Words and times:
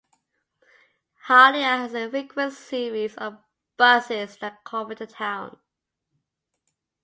Hailar 1.27 1.77
has 1.83 1.93
a 1.93 2.09
frequent 2.09 2.53
series 2.53 3.13
of 3.17 3.37
buses 3.77 4.35
that 4.37 4.63
cover 4.63 4.95
the 4.95 5.05
town. 5.05 5.59